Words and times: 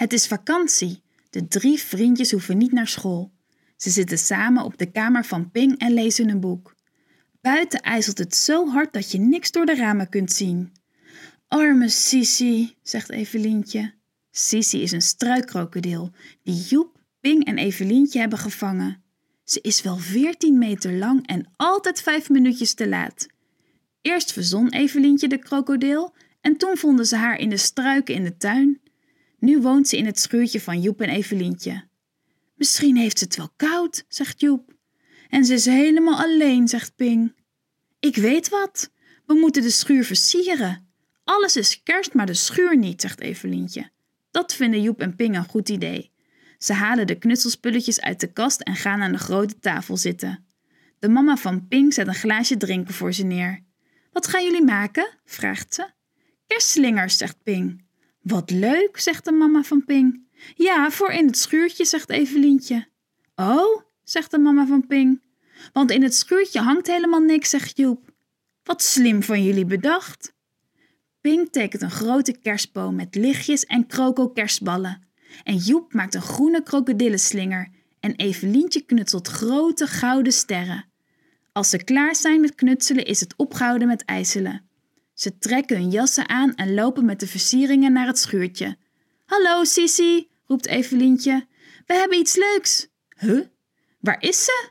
Het 0.00 0.12
is 0.12 0.26
vakantie. 0.26 1.02
De 1.30 1.48
drie 1.48 1.78
vriendjes 1.78 2.30
hoeven 2.30 2.58
niet 2.58 2.72
naar 2.72 2.88
school. 2.88 3.32
Ze 3.76 3.90
zitten 3.90 4.18
samen 4.18 4.64
op 4.64 4.78
de 4.78 4.90
kamer 4.90 5.24
van 5.24 5.50
Ping 5.50 5.78
en 5.78 5.94
lezen 5.94 6.28
een 6.28 6.40
boek. 6.40 6.74
Buiten 7.40 7.80
ijzelt 7.80 8.18
het 8.18 8.36
zo 8.36 8.68
hard 8.68 8.92
dat 8.92 9.10
je 9.10 9.18
niks 9.18 9.50
door 9.50 9.66
de 9.66 9.74
ramen 9.74 10.08
kunt 10.08 10.32
zien. 10.32 10.72
Arme 11.48 11.88
Sissy, 11.88 12.74
zegt 12.82 13.10
Evelientje. 13.10 13.94
Sissy 14.30 14.76
is 14.76 14.92
een 14.92 15.02
struikkrokodil 15.02 16.10
die 16.42 16.62
Joep, 16.68 17.00
Ping 17.20 17.44
en 17.44 17.58
Evelientje 17.58 18.20
hebben 18.20 18.38
gevangen. 18.38 19.02
Ze 19.44 19.60
is 19.60 19.82
wel 19.82 19.96
veertien 19.96 20.58
meter 20.58 20.92
lang 20.92 21.26
en 21.26 21.48
altijd 21.56 22.02
vijf 22.02 22.28
minuutjes 22.28 22.74
te 22.74 22.88
laat. 22.88 23.26
Eerst 24.00 24.32
verzon 24.32 24.68
Evelientje 24.68 25.28
de 25.28 25.38
krokodil 25.38 26.14
en 26.40 26.56
toen 26.56 26.76
vonden 26.76 27.06
ze 27.06 27.16
haar 27.16 27.38
in 27.38 27.48
de 27.48 27.56
struiken 27.56 28.14
in 28.14 28.24
de 28.24 28.36
tuin. 28.36 28.80
Nu 29.40 29.60
woont 29.60 29.88
ze 29.88 29.96
in 29.96 30.06
het 30.06 30.20
schuurtje 30.20 30.60
van 30.60 30.80
Joep 30.80 31.00
en 31.00 31.08
Evelientje. 31.08 31.88
Misschien 32.54 32.96
heeft 32.96 33.18
ze 33.18 33.24
het 33.24 33.36
wel 33.36 33.52
koud, 33.56 34.04
zegt 34.08 34.40
Joep. 34.40 34.72
En 35.28 35.44
ze 35.44 35.54
is 35.54 35.64
helemaal 35.64 36.18
alleen, 36.18 36.68
zegt 36.68 36.96
Ping. 36.96 37.34
Ik 38.00 38.16
weet 38.16 38.48
wat. 38.48 38.90
We 39.26 39.34
moeten 39.34 39.62
de 39.62 39.70
schuur 39.70 40.04
versieren. 40.04 40.88
Alles 41.24 41.56
is 41.56 41.82
kerst, 41.82 42.14
maar 42.14 42.26
de 42.26 42.34
schuur 42.34 42.76
niet, 42.76 43.00
zegt 43.00 43.20
Evelientje. 43.20 43.90
Dat 44.30 44.54
vinden 44.54 44.82
Joep 44.82 45.00
en 45.00 45.16
Ping 45.16 45.36
een 45.36 45.48
goed 45.48 45.68
idee. 45.68 46.10
Ze 46.58 46.72
halen 46.72 47.06
de 47.06 47.18
knutselspulletjes 47.18 48.00
uit 48.00 48.20
de 48.20 48.32
kast 48.32 48.60
en 48.60 48.76
gaan 48.76 49.02
aan 49.02 49.12
de 49.12 49.18
grote 49.18 49.58
tafel 49.58 49.96
zitten. 49.96 50.46
De 50.98 51.08
mama 51.08 51.36
van 51.36 51.68
Ping 51.68 51.94
zet 51.94 52.06
een 52.06 52.14
glaasje 52.14 52.56
drinken 52.56 52.94
voor 52.94 53.12
ze 53.12 53.24
neer. 53.24 53.64
Wat 54.12 54.26
gaan 54.26 54.44
jullie 54.44 54.64
maken? 54.64 55.08
vraagt 55.24 55.74
ze. 55.74 55.90
Kerstslingers, 56.46 57.16
zegt 57.16 57.42
Ping. 57.42 57.84
Wat 58.20 58.50
leuk, 58.50 58.98
zegt 58.98 59.24
de 59.24 59.32
mama 59.32 59.62
van 59.62 59.84
Ping. 59.84 60.28
Ja, 60.54 60.90
voor 60.90 61.10
in 61.10 61.26
het 61.26 61.38
schuurtje, 61.38 61.84
zegt 61.84 62.10
Evelientje. 62.10 62.88
Oh, 63.34 63.82
zegt 64.04 64.30
de 64.30 64.38
mama 64.38 64.66
van 64.66 64.86
Ping. 64.86 65.22
Want 65.72 65.90
in 65.90 66.02
het 66.02 66.14
schuurtje 66.14 66.60
hangt 66.60 66.86
helemaal 66.86 67.20
niks, 67.20 67.50
zegt 67.50 67.76
Joep. 67.76 68.12
Wat 68.62 68.82
slim 68.82 69.22
van 69.22 69.44
jullie 69.44 69.64
bedacht. 69.64 70.32
Ping 71.20 71.50
tekent 71.50 71.82
een 71.82 71.90
grote 71.90 72.38
kerstboom 72.38 72.94
met 72.94 73.14
lichtjes 73.14 73.64
en 73.64 73.86
kroko-kerstballen. 73.86 75.08
En 75.42 75.56
Joep 75.56 75.92
maakt 75.92 76.14
een 76.14 76.22
groene 76.22 76.62
krokodillenslinger 76.62 77.68
en 78.00 78.14
Evelientje 78.14 78.80
knutselt 78.80 79.28
grote 79.28 79.86
gouden 79.86 80.32
sterren. 80.32 80.84
Als 81.52 81.70
ze 81.70 81.84
klaar 81.84 82.16
zijn 82.16 82.40
met 82.40 82.54
knutselen 82.54 83.04
is 83.04 83.20
het 83.20 83.34
opgehouden 83.36 83.88
met 83.88 84.04
ijselen. 84.04 84.69
Ze 85.20 85.38
trekken 85.38 85.76
hun 85.76 85.90
jassen 85.90 86.28
aan 86.28 86.54
en 86.54 86.74
lopen 86.74 87.04
met 87.04 87.20
de 87.20 87.26
versieringen 87.26 87.92
naar 87.92 88.06
het 88.06 88.18
schuurtje. 88.18 88.76
Hallo, 89.24 89.64
Sissy, 89.64 90.26
roept 90.46 90.66
Evelientje. 90.66 91.46
We 91.86 91.94
hebben 91.94 92.18
iets 92.18 92.36
leuks. 92.36 92.88
Huh? 93.18 93.40
Waar 93.98 94.22
is 94.22 94.44
ze? 94.44 94.70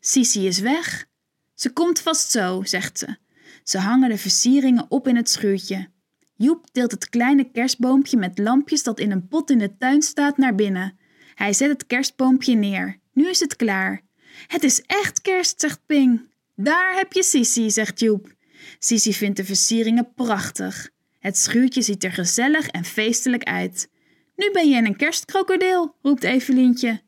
Sissy 0.00 0.38
is 0.38 0.58
weg. 0.58 1.06
Ze 1.54 1.72
komt 1.72 2.00
vast 2.00 2.30
zo, 2.30 2.62
zegt 2.64 2.98
ze. 2.98 3.16
Ze 3.64 3.78
hangen 3.78 4.08
de 4.08 4.18
versieringen 4.18 4.86
op 4.88 5.08
in 5.08 5.16
het 5.16 5.30
schuurtje. 5.30 5.88
Joep 6.36 6.66
deelt 6.72 6.90
het 6.90 7.08
kleine 7.08 7.50
kerstboompje 7.50 8.16
met 8.16 8.38
lampjes 8.38 8.82
dat 8.82 9.00
in 9.00 9.10
een 9.10 9.28
pot 9.28 9.50
in 9.50 9.58
de 9.58 9.76
tuin 9.76 10.02
staat 10.02 10.36
naar 10.36 10.54
binnen. 10.54 10.98
Hij 11.34 11.52
zet 11.52 11.68
het 11.68 11.86
kerstboompje 11.86 12.54
neer. 12.54 12.98
Nu 13.12 13.28
is 13.28 13.40
het 13.40 13.56
klaar. 13.56 14.02
Het 14.46 14.62
is 14.62 14.82
echt 14.82 15.20
kerst, 15.20 15.60
zegt 15.60 15.80
Ping. 15.86 16.28
Daar 16.54 16.94
heb 16.94 17.12
je 17.12 17.22
Sissy, 17.22 17.68
zegt 17.68 18.00
Joep. 18.00 18.38
Sissy 18.78 19.12
vindt 19.12 19.36
de 19.36 19.44
versieringen 19.44 20.12
prachtig. 20.14 20.90
Het 21.18 21.38
schuurtje 21.38 21.82
ziet 21.82 22.04
er 22.04 22.12
gezellig 22.12 22.68
en 22.68 22.84
feestelijk 22.84 23.44
uit. 23.44 23.88
Nu 24.36 24.50
ben 24.52 24.68
je 24.68 24.76
een 24.76 24.96
kerstkrokodil, 24.96 25.94
roept 26.02 26.24
Evelientje. 26.24 27.00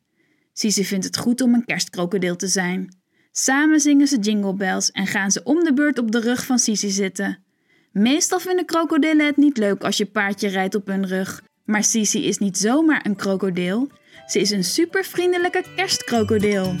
Sissy 0.53 0.83
vindt 0.83 1.05
het 1.05 1.17
goed 1.17 1.41
om 1.41 1.53
een 1.53 1.65
kerstkrokodil 1.65 2.35
te 2.35 2.47
zijn. 2.47 3.01
Samen 3.31 3.79
zingen 3.79 4.07
ze 4.07 4.19
jingle 4.19 4.53
bells 4.53 4.91
en 4.91 5.07
gaan 5.07 5.31
ze 5.31 5.43
om 5.43 5.63
de 5.63 5.73
beurt 5.73 5.97
op 5.97 6.11
de 6.11 6.19
rug 6.19 6.45
van 6.45 6.59
Sissy 6.59 6.89
zitten. 6.89 7.43
Meestal 7.91 8.39
vinden 8.39 8.65
krokodillen 8.65 9.25
het 9.25 9.37
niet 9.37 9.57
leuk 9.57 9.83
als 9.83 9.97
je 9.97 10.05
paardje 10.05 10.47
rijdt 10.47 10.75
op 10.75 10.87
hun 10.87 11.07
rug. 11.07 11.41
Maar 11.65 11.83
Sissy 11.83 12.17
is 12.17 12.37
niet 12.37 12.57
zomaar 12.57 13.05
een 13.05 13.15
krokodil. 13.15 13.89
Ze 14.25 14.39
is 14.39 14.49
een 14.49 14.63
supervriendelijke 14.63 15.63
kerstkrokodil. 15.75 16.75